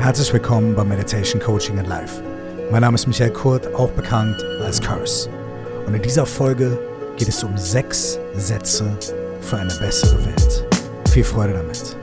[0.00, 2.22] Herzlich willkommen bei Meditation Coaching and Life.
[2.70, 5.28] Mein Name ist Michael Kurt, auch bekannt als Curse.
[5.86, 6.78] Und in dieser Folge
[7.16, 8.96] geht es um sechs Sätze
[9.40, 10.64] für eine bessere Welt.
[11.10, 11.97] Viel Freude damit.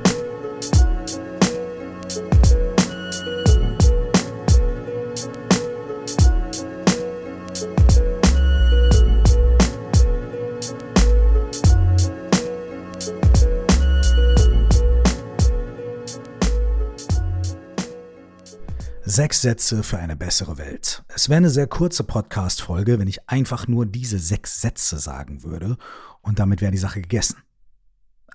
[19.07, 21.03] Sechs Sätze für eine bessere Welt.
[21.09, 25.77] Es wäre eine sehr kurze Podcast-Folge, wenn ich einfach nur diese sechs Sätze sagen würde
[26.21, 27.37] und damit wäre die Sache gegessen.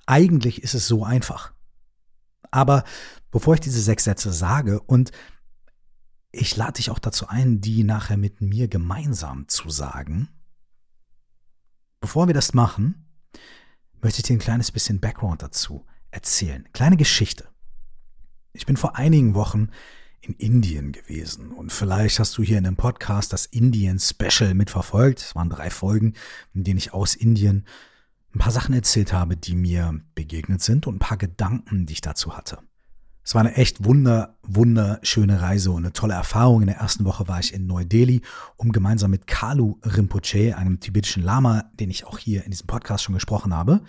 [0.06, 1.52] Eigentlich ist es so einfach.
[2.52, 2.84] Aber
[3.32, 5.10] bevor ich diese sechs Sätze sage und
[6.30, 10.28] ich lade dich auch dazu ein, die nachher mit mir gemeinsam zu sagen,
[11.98, 13.10] bevor wir das machen,
[14.00, 16.68] möchte ich dir ein kleines bisschen Background dazu erzählen.
[16.72, 17.48] Kleine Geschichte.
[18.52, 19.70] Ich bin vor einigen Wochen
[20.20, 21.52] in Indien gewesen.
[21.52, 25.20] Und vielleicht hast du hier in dem Podcast das Indien-Special mitverfolgt.
[25.20, 26.14] Es waren drei Folgen,
[26.54, 27.66] in denen ich aus Indien
[28.34, 32.00] ein paar Sachen erzählt habe, die mir begegnet sind und ein paar Gedanken, die ich
[32.00, 32.58] dazu hatte.
[33.24, 36.62] Es war eine echt wunder, wunderschöne Reise und eine tolle Erfahrung.
[36.62, 38.22] In der ersten Woche war ich in Neu-Delhi,
[38.56, 43.04] um gemeinsam mit Kalu Rinpoche, einem tibetischen Lama, den ich auch hier in diesem Podcast
[43.04, 43.82] schon gesprochen habe,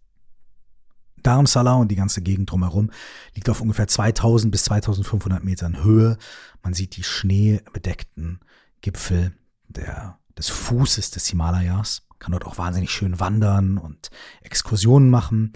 [1.23, 2.91] Dharamsala und die ganze Gegend drumherum
[3.35, 6.17] liegt auf ungefähr 2000 bis 2500 Metern Höhe.
[6.63, 8.41] Man sieht die schneebedeckten
[8.81, 9.33] Gipfel
[9.69, 14.11] der, des Fußes des Himalayas kann dort auch wahnsinnig schön wandern und
[14.43, 15.55] Exkursionen machen.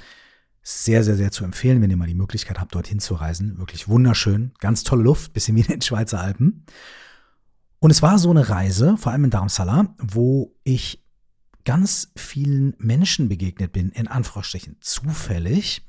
[0.63, 3.59] Sehr, sehr, sehr zu empfehlen, wenn ihr mal die Möglichkeit habt, dorthin zu reisen.
[3.59, 6.65] Wirklich wunderschön, ganz tolle Luft, bisschen wie in den Schweizer Alpen.
[7.79, 11.05] Und es war so eine Reise, vor allem in Darmsala, wo ich
[11.67, 15.87] ganz vielen Menschen begegnet bin, in Anführungsstrichen zufällig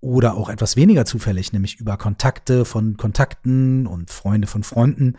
[0.00, 5.16] oder auch etwas weniger zufällig, nämlich über Kontakte von Kontakten und Freunde von Freunden.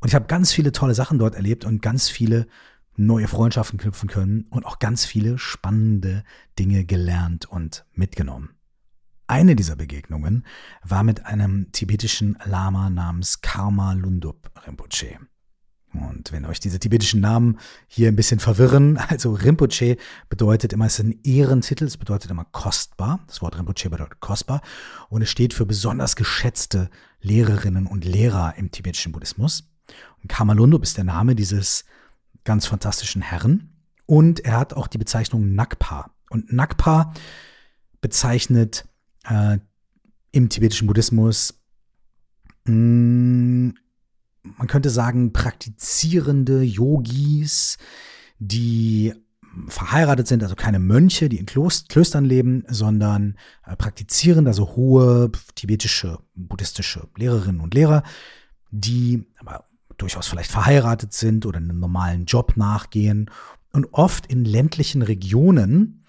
[0.00, 2.46] Und ich habe ganz viele tolle Sachen dort erlebt und ganz viele
[3.06, 6.22] neue Freundschaften knüpfen können und auch ganz viele spannende
[6.58, 8.50] Dinge gelernt und mitgenommen.
[9.26, 10.44] Eine dieser Begegnungen
[10.82, 15.18] war mit einem tibetischen Lama namens Karma Lundup Rinpoche.
[15.92, 19.96] Und wenn euch diese tibetischen Namen hier ein bisschen verwirren, also Rinpoche
[20.28, 23.20] bedeutet immer, es ist ein Ehrentitel, es bedeutet immer kostbar.
[23.26, 24.60] Das Wort Rinpoche bedeutet kostbar
[25.08, 26.90] und es steht für besonders geschätzte
[27.20, 29.70] Lehrerinnen und Lehrer im tibetischen Buddhismus.
[30.22, 31.84] Und Karma Lundup ist der Name dieses
[32.44, 33.70] ganz fantastischen Herren.
[34.06, 36.10] Und er hat auch die Bezeichnung Nakpa.
[36.30, 37.12] Und Nakpa
[38.00, 38.86] bezeichnet
[39.24, 39.58] äh,
[40.32, 41.60] im tibetischen Buddhismus,
[42.64, 43.74] mh, mm,
[44.42, 47.76] man könnte sagen, praktizierende Yogis,
[48.38, 49.12] die
[49.68, 53.36] verheiratet sind, also keine Mönche, die in Klöstern leben, sondern
[53.66, 58.02] äh, praktizierende, also hohe tibetische, buddhistische Lehrerinnen und Lehrer,
[58.70, 59.66] die aber
[60.00, 63.30] durchaus vielleicht verheiratet sind oder einem normalen Job nachgehen
[63.72, 66.04] und oft in ländlichen Regionen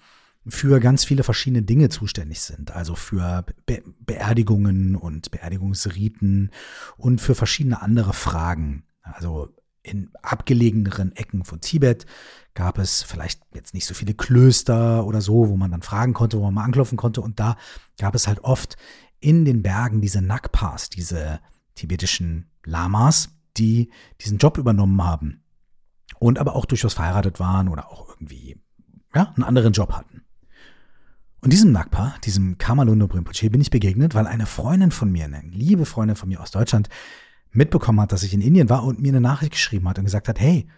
[0.46, 2.72] für ganz viele verschiedene Dinge zuständig sind.
[2.72, 6.50] Also für Be Beerdigungen und Beerdigungsriten
[6.96, 8.84] und für verschiedene andere Fragen.
[9.02, 9.48] Also
[9.82, 12.06] in abgelegeneren Ecken von Tibet
[12.54, 16.38] gab es vielleicht jetzt nicht so viele Klöster oder so, wo man dann fragen konnte,
[16.38, 17.20] wo man mal anklopfen konnte.
[17.20, 17.56] Und da
[17.98, 18.76] gab es halt oft
[19.20, 21.40] in den Bergen diese Nakpas, diese
[21.74, 23.90] tibetischen Lamas, die
[24.20, 25.42] diesen Job übernommen haben
[26.18, 28.60] und aber auch durchaus verheiratet waren oder auch irgendwie
[29.14, 30.22] ja, einen anderen Job hatten.
[31.40, 35.42] Und diesem Nakpa, diesem Kamalundo Rinpoche, bin ich begegnet, weil eine Freundin von mir, eine
[35.42, 36.88] liebe Freundin von mir aus Deutschland,
[37.50, 40.28] mitbekommen hat, dass ich in Indien war und mir eine Nachricht geschrieben hat und gesagt
[40.28, 40.68] hat, hey,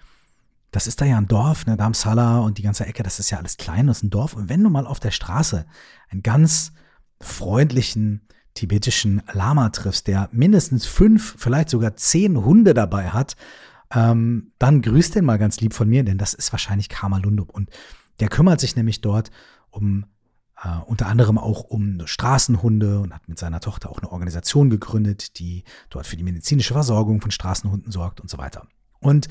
[0.70, 3.38] das ist da ja ein Dorf, ne, Damsala und die ganze Ecke, das ist ja
[3.38, 4.34] alles klein, das ist ein Dorf.
[4.34, 5.66] Und wenn du mal auf der Straße
[6.08, 6.72] einen ganz
[7.20, 13.36] freundlichen tibetischen Lama triffst, der mindestens fünf, vielleicht sogar zehn Hunde dabei hat,
[13.92, 17.50] ähm, dann grüß den mal ganz lieb von mir, denn das ist wahrscheinlich Kamalundup.
[17.50, 17.70] Und
[18.20, 19.30] der kümmert sich nämlich dort
[19.70, 20.06] um
[20.64, 25.38] Uh, unter anderem auch um Straßenhunde und hat mit seiner Tochter auch eine Organisation gegründet,
[25.38, 28.68] die dort für die medizinische Versorgung von Straßenhunden sorgt und so weiter.
[29.00, 29.28] Und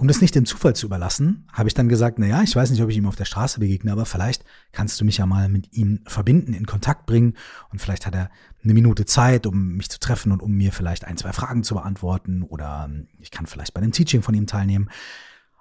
[0.00, 2.70] um das nicht dem Zufall zu überlassen, habe ich dann gesagt, na ja, ich weiß
[2.70, 5.48] nicht, ob ich ihm auf der Straße begegne, aber vielleicht kannst du mich ja mal
[5.48, 7.34] mit ihm verbinden, in Kontakt bringen
[7.70, 8.30] und vielleicht hat er
[8.62, 11.74] eine Minute Zeit, um mich zu treffen und um mir vielleicht ein, zwei Fragen zu
[11.74, 14.88] beantworten oder ich kann vielleicht bei dem Teaching von ihm teilnehmen.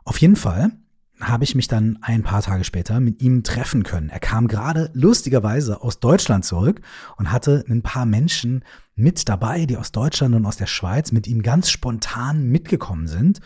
[0.04, 0.72] Auf jeden Fall
[1.19, 4.10] habe ich mich dann ein paar Tage später mit ihm treffen können.
[4.10, 6.81] Er kam gerade lustigerweise aus Deutschland zurück
[7.18, 8.63] und hatte ein paar Menschen
[8.95, 13.40] mit dabei, die aus Deutschland und aus der Schweiz mit ihm ganz spontan mitgekommen sind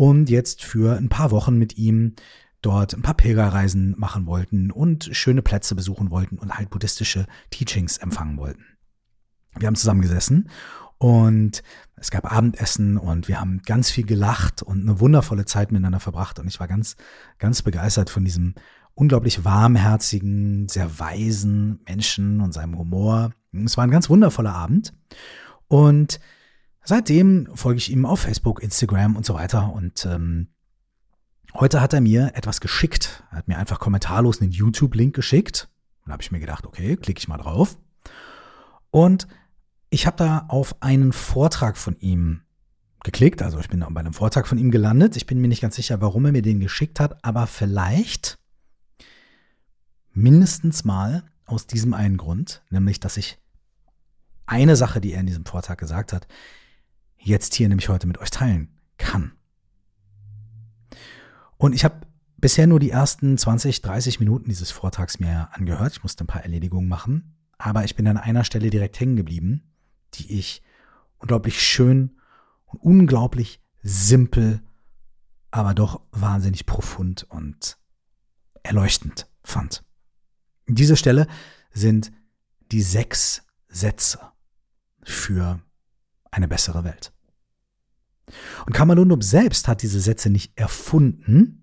[0.00, 2.14] und jetzt für ein paar Wochen mit ihm
[2.62, 7.98] dort ein paar Pilgerreisen machen wollten und schöne Plätze besuchen wollten und halt buddhistische Teachings
[7.98, 8.64] empfangen wollten.
[9.58, 10.48] Wir haben zusammengesessen
[10.96, 11.62] und
[11.96, 16.38] es gab Abendessen und wir haben ganz viel gelacht und eine wundervolle Zeit miteinander verbracht.
[16.38, 16.96] Und ich war ganz,
[17.36, 18.54] ganz begeistert von diesem
[18.94, 23.32] unglaublich warmherzigen, sehr weisen Menschen und seinem Humor.
[23.52, 24.94] Es war ein ganz wundervoller Abend.
[25.68, 26.20] Und
[26.84, 29.72] seitdem folge ich ihm auf Facebook, Instagram und so weiter.
[29.72, 30.48] Und ähm,
[31.54, 33.24] heute hat er mir etwas geschickt.
[33.30, 35.68] Er hat mir einfach kommentarlos einen YouTube-Link geschickt.
[36.04, 37.78] Und habe ich mir gedacht, okay, klicke ich mal drauf.
[38.90, 39.28] Und
[39.90, 42.42] ich habe da auf einen Vortrag von ihm
[43.02, 45.16] geklickt, also ich bin bei einem Vortrag von ihm gelandet.
[45.16, 48.38] Ich bin mir nicht ganz sicher, warum er mir den geschickt hat, aber vielleicht
[50.12, 53.38] mindestens mal aus diesem einen Grund, nämlich dass ich
[54.46, 56.26] eine Sache, die er in diesem Vortrag gesagt hat,
[57.20, 58.68] jetzt hier nämlich heute mit euch teilen
[58.98, 59.32] kann.
[61.56, 62.06] Und ich habe
[62.38, 65.92] bisher nur die ersten 20, 30 Minuten dieses Vortrags mir angehört.
[65.92, 69.70] Ich musste ein paar Erledigungen machen, aber ich bin an einer Stelle direkt hängen geblieben
[70.14, 70.62] die ich
[71.18, 72.16] unglaublich schön
[72.66, 74.62] und unglaublich simpel,
[75.50, 77.78] aber doch wahnsinnig profund und
[78.62, 79.84] erleuchtend fand.
[80.66, 81.26] In dieser Stelle
[81.72, 82.12] sind
[82.70, 84.20] die sechs Sätze
[85.02, 85.60] für
[86.30, 87.12] eine bessere Welt.
[88.66, 91.60] Und Kamalundum selbst hat diese Sätze nicht erfunden,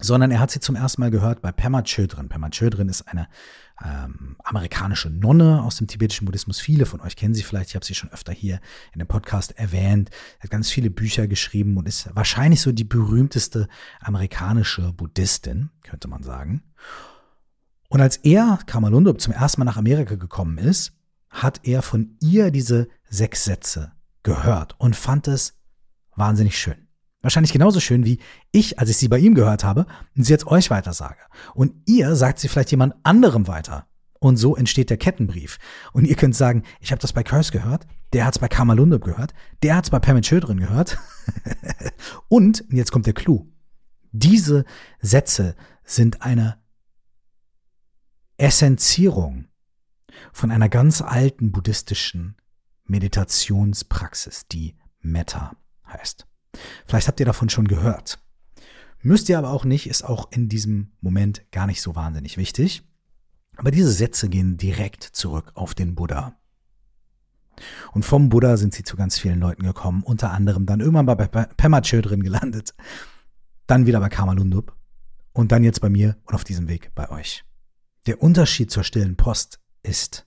[0.00, 2.28] sondern er hat sie zum ersten Mal gehört bei Pema Chodron.
[2.28, 3.28] Pema Chodron ist eine
[3.84, 6.60] ähm, amerikanische Nonne aus dem tibetischen Buddhismus.
[6.60, 7.70] Viele von euch kennen sie vielleicht.
[7.70, 8.60] Ich habe sie schon öfter hier
[8.92, 10.10] in dem Podcast erwähnt.
[10.38, 13.68] Er hat ganz viele Bücher geschrieben und ist wahrscheinlich so die berühmteste
[14.00, 16.62] amerikanische Buddhistin, könnte man sagen.
[17.88, 20.92] Und als er, Kamalundup, zum ersten Mal nach Amerika gekommen ist,
[21.30, 23.92] hat er von ihr diese sechs Sätze
[24.22, 25.54] gehört und fand es
[26.16, 26.88] wahnsinnig schön.
[27.20, 28.20] Wahrscheinlich genauso schön wie
[28.52, 29.86] ich, als ich sie bei ihm gehört habe
[30.16, 31.18] und sie jetzt euch weitersage.
[31.54, 33.86] Und ihr sagt sie vielleicht jemand anderem weiter.
[34.20, 35.58] Und so entsteht der Kettenbrief.
[35.92, 39.00] Und ihr könnt sagen, ich habe das bei Curse gehört, der hat es bei Kamalundum
[39.00, 39.32] gehört,
[39.62, 40.98] der hat es bei Pamit Children gehört.
[42.28, 43.46] und jetzt kommt der Clou.
[44.10, 44.64] Diese
[45.00, 45.54] Sätze
[45.84, 46.58] sind eine
[48.38, 49.46] Essenzierung
[50.32, 52.36] von einer ganz alten buddhistischen
[52.84, 56.26] Meditationspraxis, die Metta heißt.
[56.86, 58.18] Vielleicht habt ihr davon schon gehört.
[59.00, 62.82] Müsst ihr aber auch nicht, ist auch in diesem Moment gar nicht so wahnsinnig wichtig.
[63.56, 66.36] Aber diese Sätze gehen direkt zurück auf den Buddha.
[67.92, 71.26] Und vom Buddha sind sie zu ganz vielen Leuten gekommen, unter anderem dann irgendwann bei
[71.26, 72.74] Pema Chodron gelandet,
[73.66, 74.76] dann wieder bei Kamalundup
[75.32, 77.44] und dann jetzt bei mir und auf diesem Weg bei euch.
[78.06, 80.26] Der Unterschied zur stillen Post ist,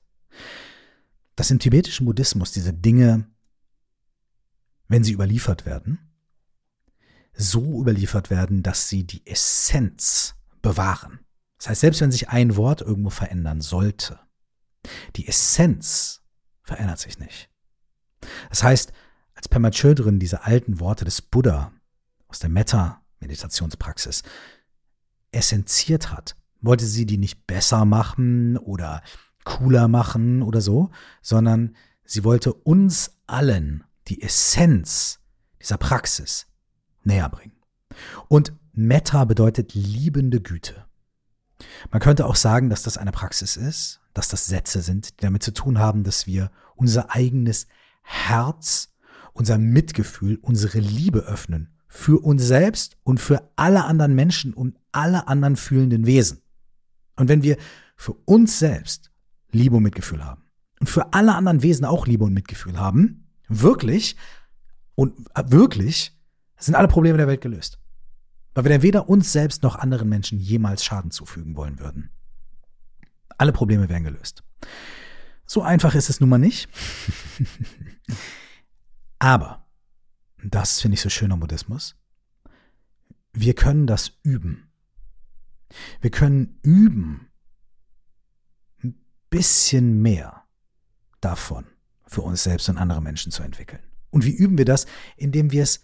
[1.36, 3.30] dass im tibetischen Buddhismus diese Dinge,
[4.88, 6.12] wenn sie überliefert werden,
[7.34, 11.20] so überliefert werden, dass sie die Essenz bewahren.
[11.58, 14.20] Das heißt, selbst wenn sich ein Wort irgendwo verändern sollte,
[15.16, 16.22] die Essenz
[16.64, 17.50] verändert sich nicht.
[18.50, 18.92] Das heißt,
[19.34, 21.72] als Pema Children diese alten Worte des Buddha
[22.28, 24.24] aus der Metta-Meditationspraxis
[25.32, 29.02] essenziert hat, wollte sie die nicht besser machen oder
[29.44, 35.20] cooler machen oder so, sondern sie wollte uns allen die Essenz
[35.60, 36.48] dieser Praxis
[37.04, 37.56] näher bringen.
[38.28, 40.86] Und Metta bedeutet liebende Güte.
[41.92, 45.44] Man könnte auch sagen, dass das eine Praxis ist, dass das Sätze sind, die damit
[45.44, 47.68] zu tun haben, dass wir unser eigenes
[48.02, 48.94] Herz,
[49.34, 55.28] unser Mitgefühl, unsere Liebe öffnen für uns selbst und für alle anderen Menschen und alle
[55.28, 56.42] anderen fühlenden Wesen.
[57.18, 57.58] Und wenn wir
[57.96, 59.11] für uns selbst
[59.52, 60.44] Liebe und Mitgefühl haben
[60.80, 64.16] und für alle anderen Wesen auch Liebe und Mitgefühl haben, wirklich
[64.96, 66.18] und äh, wirklich
[66.58, 67.80] sind alle Probleme der Welt gelöst.
[68.54, 72.10] Weil wir dann weder uns selbst noch anderen Menschen jemals Schaden zufügen wollen würden.
[73.38, 74.44] Alle Probleme wären gelöst.
[75.46, 76.70] So einfach ist es nun mal nicht.
[79.20, 79.66] Aber,
[80.44, 81.96] das finde ich so schön am Buddhismus,
[83.34, 84.72] wir können das üben.
[86.02, 87.31] Wir können üben,
[89.32, 90.44] bisschen mehr
[91.22, 91.66] davon
[92.06, 93.82] für uns selbst und andere Menschen zu entwickeln.
[94.12, 94.86] Und wie üben wir das?
[95.16, 95.80] Indem wir es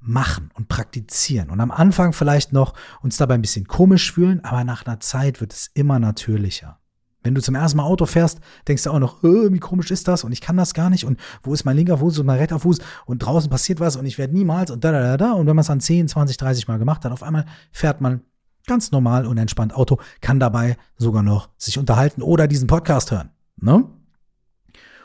[0.00, 1.50] machen und praktizieren.
[1.50, 5.40] Und am Anfang vielleicht noch uns dabei ein bisschen komisch fühlen, aber nach einer Zeit
[5.40, 6.80] wird es immer natürlicher.
[7.22, 10.24] Wenn du zum ersten Mal Auto fährst, denkst du auch noch, wie komisch ist das
[10.24, 12.60] und ich kann das gar nicht und wo ist mein linker Fuß und mein rechter
[12.60, 15.32] Fuß und draußen passiert was und ich werde niemals und da, da, da, da.
[15.32, 18.22] Und wenn man es dann 10, 20, 30 Mal gemacht hat, auf einmal fährt man
[18.68, 23.30] ganz normal und entspannt Auto, kann dabei sogar noch sich unterhalten oder diesen Podcast hören.
[23.56, 23.84] Ne?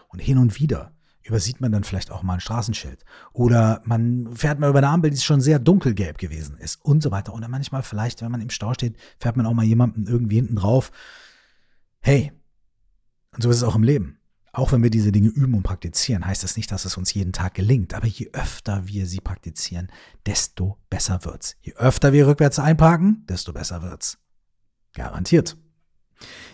[0.09, 0.91] Und hin und wieder
[1.23, 3.03] übersieht man dann vielleicht auch mal ein Straßenschild.
[3.31, 7.11] Oder man fährt mal über eine Ampel, die schon sehr dunkelgelb gewesen ist und so
[7.11, 7.33] weiter.
[7.33, 10.57] Oder manchmal vielleicht, wenn man im Stau steht, fährt man auch mal jemanden irgendwie hinten
[10.57, 10.91] drauf.
[12.01, 12.33] Hey,
[13.31, 14.19] und so ist es auch im Leben.
[14.53, 17.33] Auch wenn wir diese Dinge üben und praktizieren, heißt das nicht, dass es uns jeden
[17.33, 17.93] Tag gelingt.
[17.95, 19.91] Aber je öfter wir sie praktizieren,
[20.27, 21.57] desto besser wird's.
[21.61, 24.19] Je öfter wir rückwärts einparken, desto besser wird's.
[24.93, 25.57] Garantiert.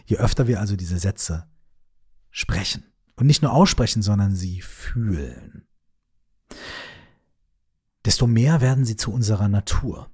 [0.05, 1.49] Je öfter wir also diese Sätze
[2.31, 2.85] sprechen,
[3.19, 5.67] und nicht nur aussprechen, sondern sie fühlen.
[8.05, 10.09] Desto mehr werden sie zu unserer Natur.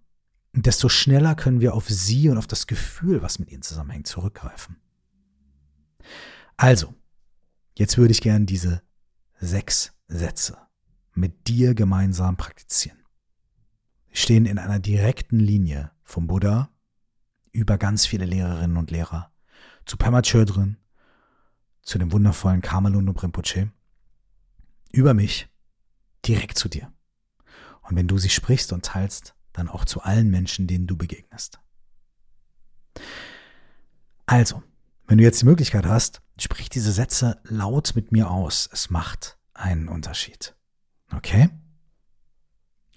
[0.56, 4.08] Und desto schneller können wir auf sie und auf das Gefühl, was mit ihnen zusammenhängt,
[4.08, 4.78] zurückgreifen.
[6.58, 6.96] Also,
[7.76, 8.82] jetzt würde ich gern diese
[9.40, 10.58] sechs Sätze
[11.14, 13.00] mit dir gemeinsam praktizieren.
[14.10, 16.70] Sie stehen in einer direkten Linie vom Buddha
[17.52, 19.32] über ganz viele Lehrerinnen und Lehrer
[19.86, 20.78] zu Pema Chodron,
[21.82, 23.72] zu dem wundervollen Kamalundu Rinpoche,
[24.92, 25.48] über mich,
[26.26, 26.92] direkt zu dir.
[27.82, 31.60] Und wenn du sie sprichst und teilst, dann auch zu allen Menschen, denen du begegnest.
[34.26, 34.64] Also,
[35.08, 38.70] wenn du jetzt die Möglichkeit hast, sprich diese Sätze laut mit mir aus.
[38.72, 40.56] Es macht einen Unterschied.
[41.14, 41.50] Okay?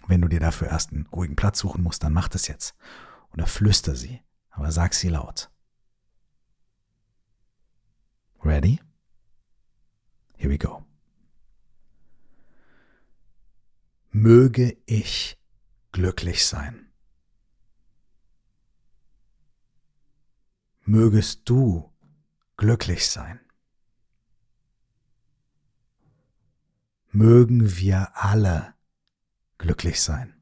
[0.07, 2.75] Wenn du dir dafür erst einen ruhigen Platz suchen musst, dann mach das jetzt.
[3.33, 5.51] Oder flüster sie, aber sag sie laut.
[8.43, 8.81] Ready?
[10.37, 10.85] Here we go.
[14.11, 15.39] Möge ich
[15.93, 16.87] glücklich sein.
[20.85, 21.88] Mögest du
[22.59, 23.41] glücklich sein.
[27.11, 28.75] Mögen wir alle
[29.57, 30.35] glücklich sein.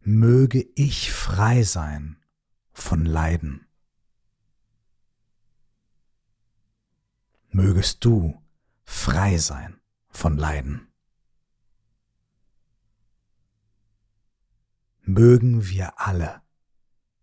[0.00, 2.16] Möge ich frei sein
[2.72, 3.66] von Leiden.
[7.48, 8.40] Mögest du
[8.84, 10.92] frei sein von Leiden.
[15.02, 16.40] Mögen wir alle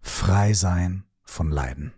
[0.08, 1.94] frei sein von Leiden.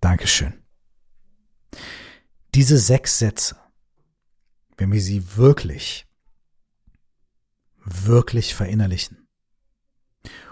[0.00, 0.62] Dankeschön.
[2.54, 3.56] Diese sechs Sätze,
[4.76, 6.06] wenn wir sie wirklich
[7.84, 9.28] wirklich verinnerlichen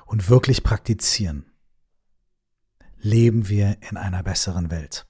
[0.07, 1.53] und wirklich praktizieren,
[2.99, 5.07] leben wir in einer besseren Welt.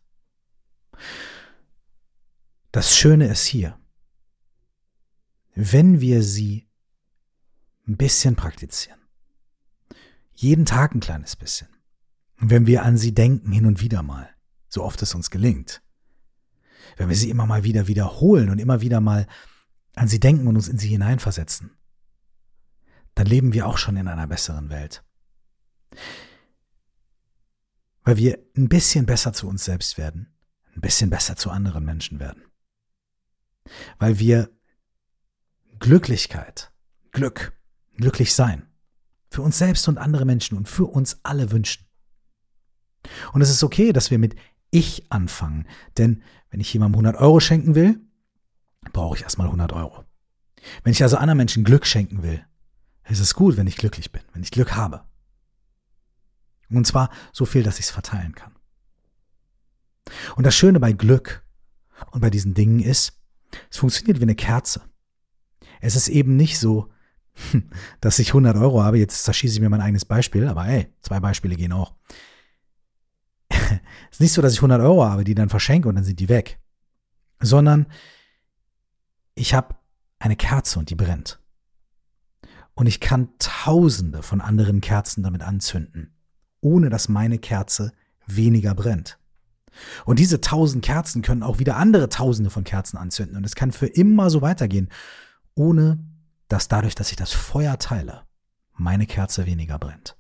[2.73, 3.79] Das Schöne ist hier,
[5.61, 6.69] wenn wir sie
[7.89, 9.01] ein bisschen praktizieren,
[10.33, 11.67] jeden Tag ein kleines bisschen,
[12.37, 14.31] wenn wir an sie denken hin und wieder mal,
[14.69, 15.83] so oft es uns gelingt,
[16.97, 19.27] wenn wir sie immer mal wieder wiederholen und immer wieder mal
[19.97, 21.77] an sie denken und uns in sie hineinversetzen,
[23.17, 25.03] dann leben wir auch schon in einer besseren Welt.
[28.05, 30.33] Weil wir ein bisschen besser zu uns selbst werden,
[30.77, 32.45] ein bisschen besser zu anderen Menschen werden.
[33.99, 34.57] Weil wir
[35.79, 36.73] Glücklichkeit,
[37.13, 37.53] Glück,
[37.97, 38.67] glücklich sein,
[39.31, 41.87] für uns selbst und andere Menschen und für uns alle wünschen.
[43.33, 44.35] Und es ist okay, dass wir mit
[44.71, 45.67] Ich anfangen,
[45.97, 48.01] denn wenn ich jemandem 100 Euro schenken will,
[48.93, 50.05] brauche ich erstmal 100 Euro.
[50.83, 52.45] Wenn ich also anderen Menschen Glück schenken will,
[53.03, 55.05] es ist gut, wenn ich glücklich bin, wenn ich Glück habe.
[56.71, 58.55] Und zwar so viel, dass ich es verteilen kann.
[60.37, 61.45] Und das Schöne bei Glück
[62.11, 63.19] und bei diesen Dingen ist,
[63.71, 64.83] es funktioniert wie eine Kerze.
[65.81, 66.91] Es ist eben nicht so,
[68.01, 71.21] dass ich 100 Euro habe, jetzt zerschieße ich mir mein eigenes Beispiel, aber hey, zwei
[71.21, 71.95] Beispiele gehen auch.
[73.51, 73.61] es
[74.13, 76.29] ist nicht so, dass ich 100 Euro habe, die dann verschenke und dann sind die
[76.29, 76.59] weg,
[77.41, 77.87] sondern
[79.35, 79.77] ich habe
[80.19, 81.41] eine Kerze und die brennt.
[82.75, 86.15] Und ich kann tausende von anderen Kerzen damit anzünden,
[86.61, 87.93] ohne dass meine Kerze
[88.27, 89.19] weniger brennt.
[90.05, 93.37] Und diese tausend Kerzen können auch wieder andere tausende von Kerzen anzünden.
[93.37, 94.89] Und es kann für immer so weitergehen,
[95.59, 95.99] ohne
[96.49, 98.27] dass dadurch, dass ich das Feuer teile,
[98.73, 100.17] meine Kerze weniger brennt.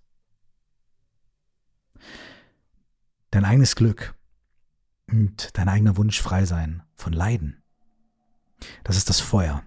[3.30, 4.14] Dein eigenes Glück
[5.10, 7.62] und dein eigener Wunsch frei sein von Leiden.
[8.84, 9.62] Das ist das Feuer,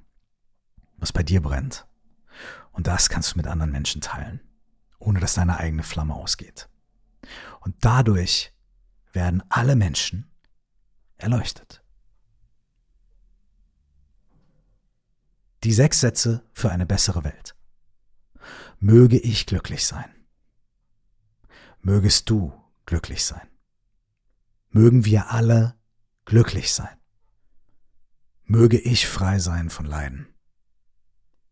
[0.97, 1.87] was bei dir brennt.
[2.71, 4.41] Und das kannst du mit anderen Menschen teilen,
[4.99, 6.69] ohne dass deine eigene Flamme ausgeht.
[7.61, 8.53] Und dadurch
[9.13, 10.29] werden alle Menschen
[11.17, 11.80] erleuchtet.
[15.63, 17.55] Die sechs Sätze für eine bessere Welt.
[18.79, 20.09] Möge ich glücklich sein.
[21.81, 22.53] Mögest du
[22.85, 23.47] glücklich sein.
[24.69, 25.75] Mögen wir alle
[26.25, 26.97] glücklich sein.
[28.43, 30.27] Möge ich frei sein von Leiden.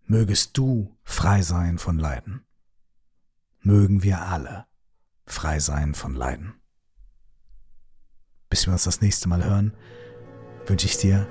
[0.06, 2.46] Mögest du frei sein von Leiden.
[3.60, 4.66] Mögen wir alle
[5.26, 6.56] frei sein von Leiden.
[8.50, 9.74] Bis wir uns das nächste Mal hören,
[10.66, 11.28] wünsche ich dir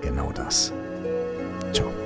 [0.00, 0.72] genau das.
[1.72, 2.05] Ciao.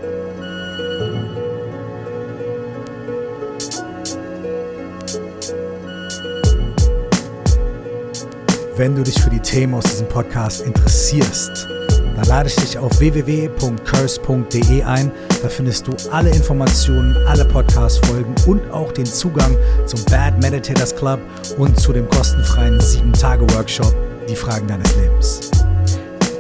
[8.81, 11.69] Wenn du dich für die Themen aus diesem Podcast interessierst,
[12.17, 15.13] dann lade ich dich auf www.curse.de ein.
[15.43, 21.21] Da findest du alle Informationen, alle Podcast-Folgen und auch den Zugang zum Bad Meditators Club
[21.59, 23.95] und zu dem kostenfreien 7-Tage-Workshop
[24.29, 25.51] die Fragen deines Lebens.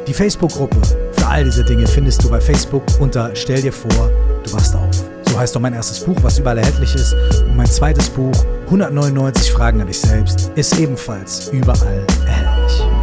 [0.06, 0.80] Die Facebook-Gruppe
[1.12, 4.10] für all diese Dinge findest du bei Facebook unter Stell dir vor,
[4.52, 5.04] wachst auf.
[5.28, 7.14] So heißt auch mein erstes Buch, was überall erhältlich ist.
[7.14, 8.34] Und mein zweites Buch,
[8.66, 12.99] 199 Fragen an dich selbst, ist ebenfalls überall erhältlich.